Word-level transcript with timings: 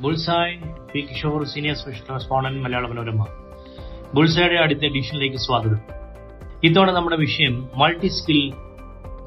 Bullseye 0.00 0.58
P 0.92 1.00
Kishore 1.00 1.44
senior 1.44 1.76
special 1.76 2.02
correspondent 2.10 2.58
Malayala 2.58 2.86
Manorama. 2.86 3.26
ബുൾസായുടെ 4.14 4.54
അടുത്ത 4.54 4.84
എഡിഷനിലേക്ക് 4.84 5.36
സ്വാഗതം. 5.36 5.80
ഇതോടെ 6.64 6.92
നമ്മുടെ 6.92 7.16
വിഷയം 7.16 7.68
മൾട്ടി 7.76 8.06
സ്കിൽ 8.06 8.52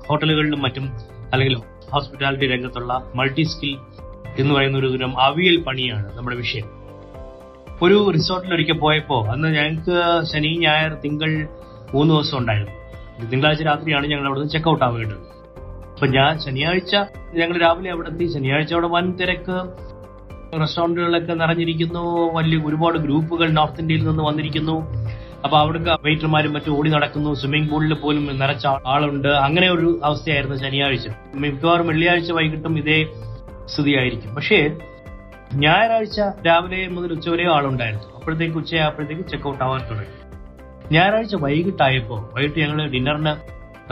ഹോട്ടലുകളിലും 0.07 0.61
മറ്റും 0.61 0.89
അല്ലെങ്കിൽ 1.33 1.57
ഹോസ്പിറ്റാലിറ്റി 1.89 2.47
രംഗത്തുള്ള 2.47 3.11
മൾട്ടി 3.15 3.41
സ്കിൽ 3.41 3.77
എന്ന് 4.37 4.53
പറയുന്ന 4.53 4.77
ഒരു 4.77 4.97
തരം 4.97 5.21
അവിയൽ 5.21 5.61
പണിയാണ് 5.61 6.17
നമ്മുടെ 6.17 6.35
വിഷയം. 6.35 6.65
ഒരു 7.81 8.11
റിസോർട്ടിൽ 8.13 8.53
ഒരിക്കൽ 8.53 8.77
പോയപ്പോ 8.77 9.27
അന്ന് 9.27 9.47
ഞങ്ങൾക്ക് 9.47 10.25
ശനി 10.25 10.57
ഞായർ 10.57 10.93
തിങ്കൾ 10.93 11.47
മൂന്ന് 11.93 12.13
ദിവസം 12.13 12.37
ഉണ്ടായിരുന്നു. 12.37 12.79
തിങ്കളാഴ്ച 13.29 13.63
രാത്രിയാണ് 13.63 14.07
ഞങ്ങൾ 14.07 14.25
അവിടുന്ന് 14.25 14.49
ചെക്കൗട്ട് 14.49 14.85
ആവേണ്ടത് 14.85 15.38
അപ്പൊ 15.99 16.15
ഞാൻ 16.15 16.39
ശനിയാഴ്ച 16.39 16.95
ഞങ്ങൾ 17.33 17.59
രാവിലെ 17.59 17.91
അവിടെ 17.91 18.09
എത്തി. 18.09 18.33
ശനിയാഴ്ച 18.33 18.73
അവിടെ 18.73 18.87
വൻ 18.87 19.11
തിരക്ക്. 19.11 19.73
റെസ്റ്റോറന്റുകളിലൊക്കെ 20.59 21.33
നിറഞ്ഞിരിക്കുന്നു. 21.33 22.33
വലിയ 22.33 22.59
ഒരുപാട് 22.65 22.97
ഗ്രൂപ്പുകൾ 22.97 23.49
നോർത്ത് 23.49 23.81
ഇന്ത്യയിൽ 23.81 24.07
നിന്ന് 24.07 24.23
വന്നിരിക്കുന്നു. 24.23 24.87
അപ്പൊ 25.43 25.57
അവിടുത്തെ 25.57 25.97
വെയിറ്റർമാരും 26.01 26.53
മറ്റും 26.53 26.77
ഓടി 26.77 26.89
നടക്കുന്നു. 26.89 27.33
സ്വിമ്മിംഗ് 27.33 27.69
പൂളിൽ 27.69 27.93
പോലും 27.93 28.39
നിറച്ച 28.39 28.67
ആളുണ്ട്. 28.67 29.27
അങ്ങനെ 29.27 29.71
ഒരു 29.71 29.99
അവസ്ഥയായിരുന്നു 30.03 30.57
ശനിയാഴ്ച. 30.57 31.07
മിക്കവാറും 31.35 31.87
വെള്ളിയാഴ്ച 31.87 32.31
വൈകിട്ടും 32.31 32.77
ഇതേ 32.77 33.07
സ്ഥിതിയായിരിക്കും. 33.65 34.35
പക്ഷേ 34.35 34.69
ഞായറാഴ്ച 35.53 36.21
രാവിലെ 36.47 36.87
മുതൽ 36.87 37.11
ഉച്ചവരെയോ 37.11 37.53
ആളുണ്ടായിരുന്നു. 37.55 38.15
അപ്പോഴത്തേക്ക് 38.15 38.55
ഉച്ചയായപ്പോഴത്തേക്ക് 38.55 39.21
ചെക്കൗട്ട് 39.21 39.63
ആവാൻ 39.63 39.79
തുടങ്ങി. 39.89 40.05
ഞായറാഴ്ച 40.91 41.35
വൈകിട്ടായപ്പോ 41.35 42.29
വൈകിട്ട് 42.33 42.59
ഞങ്ങൾ 42.59 42.87
ഡിന്നറിന് 42.87 43.35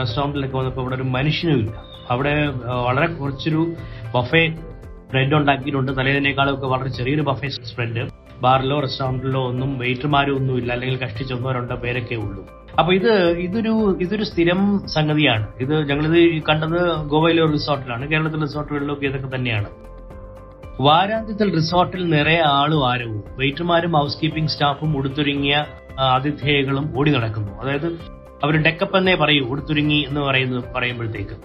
റെസ്റ്റോറന്റിലൊക്കെ 0.00 0.56
വന്നപ്പോൾ 0.56 0.82
ഇവിടെ 0.82 0.94
ഒരു 0.94 1.02
മനുഷ്യനുമില്ല. 1.02 1.87
അവിടെ 2.10 2.50
വളരെ 2.86 3.06
കുറച്ചൊരു 3.06 3.74
ബഫേ 4.14 4.54
സ്പ്രെഡ് 5.06 5.34
ഉണ്ടാക്കിയിട്ടുണ്ട്. 5.34 5.92
തലേതിനേക്കാളൊക്കെ 5.92 6.66
വളരെ 6.66 6.88
ചെറിയൊരു 6.88 7.22
ബഫേ 7.22 7.48
സ്പ്രെഡ് 7.48 8.08
ബാറിലോ 8.40 8.80
റെസ്റ്റോറന്റിലോ 8.80 9.48
ഒന്നും 9.48 9.78
വെയിറ്റർമാരോ 9.78 10.34
ഒന്നും 10.34 10.56
ഇല്ല. 10.56 10.72
അല്ലെങ്കിൽ 10.72 10.98
കഷ്ടിച്ചൊന്നോ 10.98 11.74
പേരൊക്കെ 11.74 12.14
ഉള്ളൂ. 12.14 12.46
അപ്പൊ 12.78 12.92
ഇത് 12.92 13.12
ഇതൊരു 13.38 13.98
ഇതൊരു 14.00 14.22
സ്ഥിരം 14.22 14.88
സംഗതിയാണ്. 14.88 15.46
ഇത് 15.60 15.88
ഞങ്ങളിത് 15.88 16.42
കണ്ടത് 16.42 16.96
ഗോവയിലെ 17.06 17.44
ഒരു 17.44 17.52
റിസോർട്ടിലാണ്. 17.52 18.08
കേരളത്തിലെ 18.08 18.40
റിസോർട്ടുകളിലൊക്കെ 18.40 19.06
ഇതൊക്കെ 19.06 19.36
തന്നെയാണ്. 19.36 19.66
വാരാന്ത്യത്തിൽ 20.80 21.54
റിസോർട്ടിൽ 21.54 22.08
നിറയെ 22.10 22.42
ആളും 22.46 22.90
ആരവും. 22.90 23.24
വെയിറ്റർമാരും 23.36 23.92
ഹൗസ് 23.92 24.18
കീപ്പിംഗ് 24.22 24.48
സ്റ്റാഫും 24.48 24.96
ഉടുത്തൊരുങ്ങിയ 24.96 25.64
ആതിഥേയകളും 25.98 26.98
ഓടി 26.98 27.10
നടക്കുന്നു. 27.10 27.52
അതായത് 27.62 27.86
അവർ 28.44 28.56
ഡെക്കപ്പ് 28.56 28.96
എന്നേ 28.96 29.14
പറയൂ. 29.14 29.44
ഉടുത്തൊരുങ്ങി 29.44 30.04
എന്ന് 30.08 30.20
പറയുന്നത് 30.20 30.64
പറയുമ്പോഴത്തേക്ക്. 30.76 31.36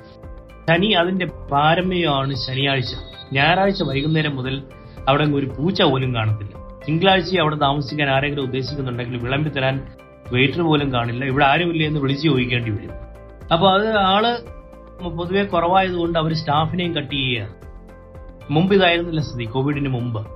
ശനി 0.69 0.87
അതിന്റെ 0.87 1.25
പാരമ്യമാണ് 1.25 2.35
ശനിയാഴ്ച. 2.35 2.95
ഞായറാഴ്ച 3.33 3.83
വൈകുന്നേരം 3.83 4.35
മുതൽ 4.35 4.63
അവിടെ 5.09 5.23
ഒരു 5.23 5.45
പൂച്ച 5.45 5.81
പോലും 5.81 6.15
കാണത്തില്ല. 6.15 6.53
തിങ്കളാഴ്ച 6.87 7.39
അവിടെ 7.39 7.55
താമസിക്കാൻ 7.55 8.09
ആരെങ്കിലും 8.09 8.43
ഉദ്ദേശിക്കുന്നുണ്ടെങ്കിൽ 8.43 9.17
വിളമ്പി 9.17 9.49
തരാൻ 9.49 9.87
വെയിറ്റർ 10.31 10.61
പോലും 10.61 10.93
കാണില്ല. 10.93 11.25
ഇവിടെ 11.25 11.45
ആരുമില്ല 11.45 11.83
എന്ന് 11.83 11.99
വിളിച്ചു 11.99 12.29
ചോദിക്കേണ്ടി 12.29 12.71
വരും. 12.71 12.91
അപ്പൊ 13.53 13.71
അത് 13.71 13.97
ആൾ 13.97 14.37
പൊതുവെ 15.07 15.43
കുറവായതുകൊണ്ട് 15.43 16.19
അവർ 16.19 16.33
സ്റ്റാഫിനെയും 16.33 16.95
കട്ട് 16.95 17.15
ചെയ്യുകയാണ്. 17.15 17.53
മുമ്പ് 18.49 18.75
ഇതായിരുന്നില്ല 18.75 19.21
സ്ഥിതി 19.21 19.43
കോവിഡിന് 19.43 19.89
മുമ്പ്. 19.89 20.27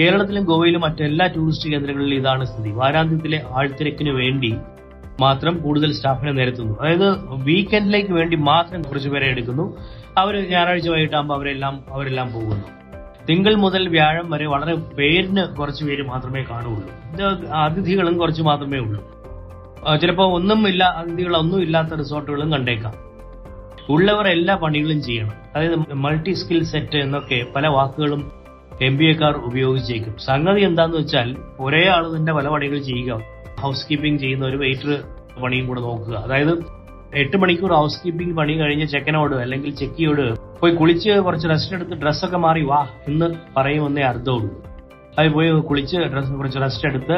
കേരളത്തിലും 0.00 0.44
ഗോവയിലും 0.44 0.80
മറ്റെല്ലാ 0.80 1.26
ടൂറിസ്റ്റ് 1.26 1.70
കേന്ദ്രങ്ങളിലും 1.70 2.16
ഇതാണ് 2.16 2.44
സ്ഥിതി. 2.44 2.70
വാരാന്ത്യത്തിലെ 2.70 3.42
ആഴ്ത്തിരക്കിന് 3.50 4.10
വേണ്ടി 4.10 4.56
മാത്രം 5.20 5.58
കൂടുതൽ 5.58 5.92
സ്റ്റാഫിനെ 5.92 6.32
നിരത്തുന്നു 6.32 6.80
അതായത് 6.80 7.28
വീക്കെൻഡിലേക്ക് 7.28 8.12
വേണ്ടി 8.12 8.36
മാത്രം 8.36 8.82
കുറച്ച് 8.82 9.08
പേരെ 9.08 9.26
എടുക്കുന്നു. 9.26 9.76
അവർ 10.18 10.50
ഞായറാഴ്ച 10.50 10.88
വൈകിട്ടാകുമ്പോൾ 10.88 11.34
അവരെല്ലാം 11.34 11.84
അവരെല്ലാം 11.90 12.32
പോകുന്നു. 12.32 12.64
തിങ്കൾ 13.28 13.54
മുതൽ 13.54 13.88
വ്യാഴം 13.88 14.30
വരെ 14.30 14.46
വളരെ 14.46 14.74
പേരിന് 14.74 15.46
കുറച്ച് 15.46 15.84
പേര് 15.84 16.02
മാത്രമേ 16.02 16.44
കാണുകയുള്ളൂ. 16.50 17.48
അതിഥികളും 17.48 18.18
കുറച്ച് 18.18 18.42
മാത്രമേ 18.42 18.78
ഉള്ളൂ. 18.78 19.22
ചിലപ്പോൾ 20.00 20.32
ഒന്നും 20.32 20.68
ഇല്ല 20.68 20.84
അതിഥികളൊന്നും 20.84 21.62
ഇല്ലാത്ത 21.62 21.94
റിസോർട്ടുകളും 21.94 22.52
കണ്ടേക്കാം. 22.52 22.92
ഉള്ളവർ 23.88 24.28
എല്ലാ 24.28 24.54
പണികളും 24.54 25.02
ചെയ്യണം. 25.02 25.32
അതായത് 25.56 25.92
മൾട്ടി 25.92 26.32
സ്കിൽ 26.32 26.64
സെറ്റ് 26.64 26.96
എന്നൊക്കെ 26.96 27.46
പല 27.56 27.66
വാക്കുകളും 27.66 28.32
എം 28.82 28.96
ബി 28.96 29.04
എക്കാർ 29.04 29.32
ഉപയോഗിച്ചേക്കും. 29.32 30.16
സംഗതി 30.18 30.60
എന്താന്ന് 30.60 30.96
വെച്ചാൽ 30.96 31.36
ഒരേ 31.60 31.88
ആൾ 31.88 32.16
തന്നെ 32.16 32.32
പല 32.32 32.48
പണികൾ 32.48 32.78
ചെയ്യുക. 32.78 33.31
ഹൗസ് 33.62 33.82
കീപ്പിംഗ് 33.90 34.20
ചെയ്യുന്ന 34.20 34.44
ഒരു 34.46 34.58
വെയിറ്റർ 34.62 34.90
പണിയും 35.42 35.66
കൂടെ 35.66 35.80
നോക്കുക. 35.80 36.16
അതായത് 36.26 36.54
എട്ട് 37.22 37.36
മണിക്കൂർ 37.36 37.72
ഹൗസ് 37.72 37.98
കീപ്പിംഗ് 38.02 38.34
പണി 38.36 38.52
കഴിഞ്ഞ് 38.60 38.86
ചെക്കനോട് 38.86 39.34
അല്ലെങ്കിൽ 39.44 39.70
ചെക്കിയോട് 39.80 40.26
പോയി 40.60 40.72
കുളിച്ച് 40.80 41.12
കുറച്ച് 41.26 41.46
റെസ്റ്റ് 41.48 41.74
എടുത്ത് 41.76 41.94
ഡ്രസ്സൊക്കെ 42.02 42.38
മാറി 42.46 42.62
വാ 42.64 42.80
എന്ന് 43.08 43.28
പറയുമെന്നേ 43.56 44.04
അർത്ഥമുള്ളൂ. 44.10 44.52
അത് 45.18 45.28
പോയി 45.36 45.50
കുളിച്ച് 45.70 45.96
ഡ്രസ് 46.12 46.32
കുറച്ച് 46.40 46.60
റെസ്റ്റ് 46.64 46.86
എടുത്ത് 46.88 47.16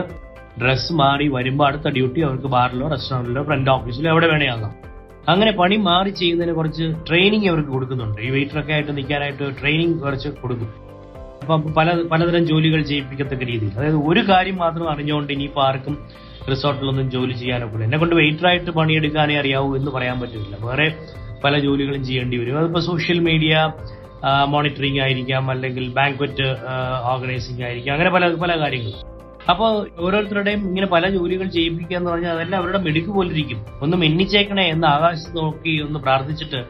ഡ്രസ്സ് 0.62 0.92
മാറി 1.00 1.26
വരുമ്പോൾ 1.36 1.66
അടുത്ത 1.68 1.88
ഡ്യൂട്ടി 1.96 2.20
അവർക്ക് 2.26 2.48
ബാറിലോ 2.56 2.88
റെസ്റ്റോറന്റിലോ 2.94 3.42
ഫ്രണ്ട് 3.42 3.70
ഓഫീസിലോ 3.70 4.10
എവിടെ 4.12 4.26
വേണേ 4.32 4.48
അങ്ങനെ 5.32 5.50
പണി 5.58 5.76
മാറി 5.88 6.10
ചെയ്യുന്നതിന് 6.20 6.54
കുറച്ച് 6.56 6.86
ട്രെയിനിങ് 7.08 7.46
അവർക്ക് 7.50 7.70
കൊടുക്കുന്നുണ്ട്. 7.70 8.18
ഈ 8.26 8.30
വെയിറ്ററൊക്കെ 8.30 8.72
ആയിട്ട് 8.72 8.92
നിൽക്കാനായിട്ട് 8.96 9.44
ട്രെയിനിങ് 9.60 9.94
കുറച്ച് 10.00 10.28
കൊടുക്കും. 10.42 10.70
അപ്പം 11.42 11.60
പല 11.78 11.88
പലതരം 12.12 12.42
ജോലികൾ 12.50 12.80
ചെയ്യിപ്പിക്കത്തക്ക 12.90 13.44
രീതിയിൽ. 13.52 13.72
അതായത് 13.78 13.98
ഒരു 14.10 14.22
കാര്യം 14.28 14.56
മാത്രം 14.56 14.86
അറിഞ്ഞുകൊണ്ട് 14.90 15.32
ഇനിയിപ്പോൾ 15.32 15.64
ആർക്കും 15.68 15.96
റിസോർട്ടിലൊന്നും 16.50 17.10
ജോലി 17.10 17.32
ചെയ്യാനൊക്കെ 17.32 17.84
എന്നെ 17.84 17.98
കൊണ്ട് 17.98 18.14
വെയിറ്റർ 18.14 18.46
ആയിട്ട് 18.48 18.70
പണിയെടുക്കാനേ 18.70 19.38
അറിയാവൂ 19.38 19.76
എന്ന് 19.76 19.90
പറയാൻ 19.90 20.20
പറ്റില്ല 20.20 20.56
വേറെ 20.60 20.94
പല 21.44 21.58
ജോലികളും 21.58 22.04
ചെയ്യേണ്ടി 22.04 22.36
വരും. 22.36 22.58
അതിപ്പോ 22.58 22.80
സോഷ്യൽ 22.80 23.18
മീഡിയ 23.18 23.72
മോണിറ്ററിംഗ് 24.44 25.00
ആയിരിക്കാം 25.00 25.50
അല്ലെങ്കിൽ 25.50 25.88
ബാങ്ക്വറ്റ് 25.88 26.46
ഓർഗനൈസിംഗ് 27.04 27.62
ആയിരിക്കാം 27.64 27.92
അങ്ങനെ 27.92 28.10
പല 28.10 28.28
പല 28.34 28.58
കാര്യങ്ങൾ 28.58 28.92
അപ്പോൾ 29.50 29.90
ഓരോരുത്തരുടെയും 29.98 30.60
ഇങ്ങനെ 30.68 30.86
പല 30.86 31.08
ജോലികൾ 31.08 31.46
ചെയ്യിപ്പിക്കുക 31.46 31.96
എന്ന് 31.96 32.10
പറഞ്ഞാൽ 32.10 32.30
അതെല്ലാം 32.30 32.58
അവരുടെ 32.60 32.78
മിടുക്ക് 32.78 33.08
പോലിരിക്കും. 33.08 33.66
ഒന്ന് 33.82 33.96
മിന്നിച്ചേക്കണേ 33.96 34.64
എന്ന് 34.68 34.86
ആകാശത്ത് 34.86 35.36
നോക്കി 35.36 35.82
ഒന്ന് 35.86 35.98
പ്രാർത്ഥിച്ചിട്ട് 35.98 36.64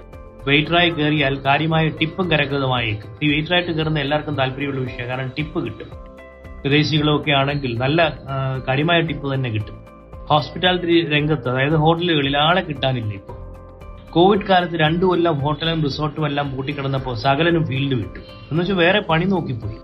വെയിറ്ററായി 0.46 0.90
കയറിയാൽ 0.90 1.34
കാര്യമായ 1.46 1.88
ടിപ്പും 1.88 2.30
കരഗതമായേക്കും. 2.30 3.10
ഈ 3.22 3.28
വെയിറ്ററായിട്ട് 3.32 3.70
കയറുന്ന 3.70 3.98
എല്ലാവർക്കും 3.98 4.34
താല്പര്യമുള്ള 4.34 4.80
വിഷയമാണ്. 4.80 5.08
കാരണം 5.08 5.32
ടിപ്പ് 5.38 5.64
കിട്ടും. 5.64 6.13
വിദേശികളൊക്കെ 6.64 7.32
ആണെങ്കിൽ 7.32 7.72
നല്ല 7.78 8.00
കാര്യമായ 8.68 9.00
ടിപ്പ് 9.00 9.34
തന്നെ 9.34 9.50
കിട്ടും. 9.50 9.78
ഹോസ്പിറ്റാലിറ്റി 10.30 10.96
രംഗത്ത് 11.10 11.48
അതായത് 11.48 11.76
ഹോട്ടലുകളിൽ 11.76 12.36
ആളെ 12.38 12.60
കിട്ടാനില്ല 12.60 13.12
ഇപ്പോൾ 13.14 13.38
കോവിഡ് 14.10 14.46
കാലത്ത് 14.50 14.76
രണ്ടു 14.80 15.04
കൊല്ലം 15.04 15.38
ഹോട്ടലും 15.38 15.82
റിസോർട്ടും 15.84 16.26
എല്ലാം 16.26 16.46
പൂട്ടിക്കിടന്നപ്പോൾ 16.56 17.14
സകലനും 17.14 17.66
ഫീൽഡ് 17.66 17.94
വിട്ടു. 17.94 18.20
എന്നുവെച്ചാൽ 18.50 18.76
വേറെ 18.76 19.00
പണി 19.00 19.24
നോക്കിപ്പോയി. 19.24 19.78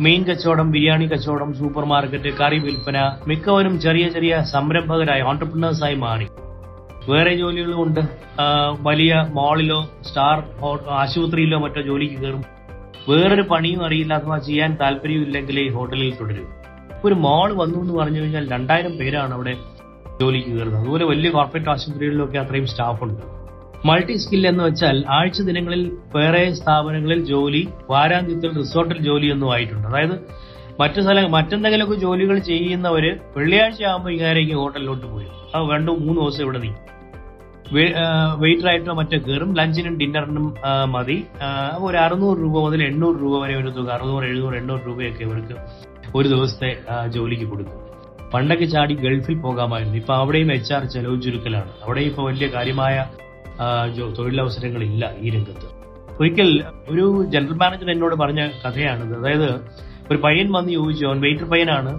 മീൻ 0.00 0.22
കച്ചവടം 0.22 0.70
ബിരിയാണി 0.70 1.06
കച്ചവടം 1.06 1.50
സൂപ്പർ 1.54 1.84
മാർക്കറ്റ് 1.84 2.30
കറി 2.38 2.58
വിൽപ്പന 2.58 2.98
മിക്കവരും 3.26 3.74
ചെറിയ 3.80 4.04
ചെറിയ 4.08 4.40
സംരംഭകരായി 4.52 5.22
ഓണ്ടർപ്രണേഴ്സായി 5.22 5.94
മാറി. 5.94 6.28
വേറെ 7.10 7.34
ജോലികളുമുണ്ട് 7.34 8.00
വലിയ 8.80 9.14
മാളിലോ 9.34 9.78
സ്റ്റാർ 10.02 10.36
ആശുപത്രിയിലോ 10.90 11.58
മറ്റോ 11.58 11.80
ജോലിക്ക് 11.80 12.14
കയറും. 12.14 12.44
വേറൊരു 13.08 13.42
പണിയും 13.42 13.86
അറിയില്ല 13.86 14.14
അഥവാ 14.14 14.38
ചെയ്യാൻ 14.38 14.76
താല്പര്യമില്ലെങ്കിൽ 14.80 15.60
ഈ 15.60 15.68
ഹോട്ടലിൽ 15.68 16.14
തുടരും. 16.20 16.48
ഒരു 17.04 17.14
മോൾ 17.14 17.52
വന്നു 17.52 17.78
എന്ന് 17.78 17.94
പറഞ്ഞു 17.94 18.20
കഴിഞ്ഞാൽ 18.20 18.50
രണ്ടായിരം 18.50 18.96
പേരാണ് 18.96 19.34
അവിടെ 19.34 19.54
ജോലിക്ക് 20.20 20.48
കയറുന്നത്. 20.48 20.80
അതുപോലെ 20.80 21.04
വലിയ 21.04 21.30
കോർപ്പറേറ്റ് 21.30 21.70
ആശുപത്രികളിലൊക്കെ 21.70 22.38
അത്രയും 22.38 22.66
സ്റ്റാഫ് 22.66 23.04
ഉണ്ട്. 23.04 23.22
മൾട്ടി 23.86 24.16
സ്കിൽ 24.16 24.46
എന്ന് 24.46 24.64
വെച്ചാൽ 24.64 25.04
ആഴ്ച 25.08 25.42
ദിനങ്ങളിൽ 25.42 25.98
വേറെ 26.16 26.54
സ്ഥാപനങ്ങളിൽ 26.54 27.24
ജോലി 27.24 27.68
വാരാന്ത്യത്തിൽ 27.90 28.58
റിസോർട്ടിൽ 28.58 28.98
ജോലി 29.02 29.26
എന്നും 29.26 29.52
ആയിട്ടുണ്ട്. 29.52 29.88
അതായത് 29.88 30.20
മറ്റു 30.80 31.00
സ്ഥലം 31.00 31.32
മറ്റെന്തെങ്കിലുമൊക്കെ 31.32 32.00
ജോലികൾ 32.00 32.38
ചെയ്യുന്നവര് 32.38 33.18
വെള്ളിയാഴ്ച 33.36 33.82
ആകുമ്പോൾ 33.82 34.10
ഇങ്ങനെ 34.10 34.54
ഹോട്ടലിലോട്ട് 34.54 35.06
പോയി 35.06 35.26
അത് 35.54 35.70
രണ്ടു 35.70 35.90
മൂന്ന് 35.90 36.20
ദിവസം 36.20 36.42
ഇവിടെ 36.44 36.58
നീ 37.74 37.84
വെയിറ്ററായിട്ടോ 38.42 38.94
മറ്റോ 38.98 39.18
കയറും 39.26 39.50
ലഞ്ചിനും 39.58 39.94
ഡിന്നറിനും 40.00 40.46
മതി. 40.94 41.16
ഒരു 41.86 41.96
അറുന്നൂറ് 42.04 42.38
രൂപ 42.42 42.54
മുതൽ 42.64 42.80
എണ്ണൂറ് 42.88 43.16
രൂപ 43.22 43.34
വരെ 43.42 43.54
ഒരു 43.60 43.70
തുക 43.76 43.88
അറുന്നൂറ് 43.96 44.24
എഴുന്നൂറ് 44.30 44.56
എണ്ണൂറ് 44.60 44.82
രൂപയൊക്കെ 44.88 45.22
ഇവർക്ക് 45.28 45.56
ഒരു 46.18 46.26
ദിവസത്തെ 46.32 46.70
ജോലിക്ക് 47.14 47.46
കൊടുക്കും. 47.52 47.78
പണ്ടൊക്കെ 48.34 48.66
ചാടി 48.74 48.94
ഗൾഫിൽ 49.04 49.36
പോകാമായിരുന്നു. 49.44 49.96
ഇപ്പൊ 50.02 50.12
അവിടെയും 50.22 50.50
എച്ച് 50.52 50.72
ആർ 50.76 50.84
ചെലവ് 50.94 51.16
ചുരുക്കലാണ്. 51.24 51.70
അവിടെ 51.84 52.02
ഇപ്പൊ 52.10 52.22
വലിയ 52.28 52.46
കാര്യമായ 52.56 52.96
തൊഴിലവസരങ്ങളില്ല 54.18 55.04
ഈ 55.24 55.30
രംഗത്ത്. 55.34 55.68
ഒരിക്കൽ 56.20 56.50
ഒരു 56.92 57.04
ജനറൽ 57.34 57.56
മാനേജർ 57.62 57.90
എന്നോട് 57.94 58.14
പറഞ്ഞ 58.22 58.40
കഥയാണിത്. 58.64 59.14
അതായത് 59.20 59.48
ഒരു 60.10 60.18
പയ്യൻ 60.24 60.48
വന്ന് 60.56 60.72
ചോദിച്ചു 60.78 61.04
അവൻ 61.10 61.20
വെയിറ്റർ 61.26 61.46
പയ്യനാണ്. 61.52 61.92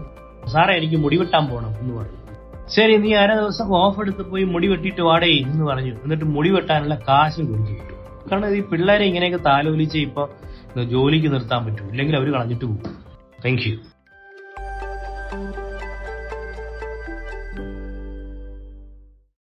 സാറേ 0.53 0.73
എനിക്ക് 0.79 0.97
മുടിവെട്ടാൻ 1.03 1.43
പോകണം 1.51 1.73
എന്ന് 1.81 1.93
പറഞ്ഞു. 1.99 2.19
ശരി 2.67 2.97
നീ 2.97 3.13
അര 3.13 3.35
ദിവസം 3.35 3.75
ഓഫ് 3.75 3.99
എടുത്ത് 3.99 4.21
പോയി 4.21 4.43
മുടി 4.43 4.67
വെട്ടിയിട്ട് 4.67 5.01
വാടേ 5.01 5.27
എന്ന് 5.27 5.65
പറഞ്ഞു. 5.65 5.93
എന്നിട്ട് 6.03 6.25
മുടി 6.25 6.49
വെട്ടാനുള്ള 6.49 6.95
കാശും 6.95 7.45
കൊടുത്തു 7.45 7.71
കിട്ടും 7.71 7.97
കാരണം 8.31 8.55
ഈ 8.55 8.61
പിള്ളേരെ 8.61 9.05
ഇങ്ങനെയൊക്കെ 9.05 9.37
താലോലിച്ച് 9.37 9.97
ഇപ്പൊ 9.97 10.27
ജോലിക്ക് 10.83 11.33
നിർത്താൻ 11.33 11.65
പറ്റും. 11.65 11.89
ഇല്ലെങ്കിൽ 11.89 12.15
അവർ 12.15 12.31
കളഞ്ഞിട്ട് 12.33 12.65
പോകും. 12.65 12.95
താങ്ക് 13.45 13.92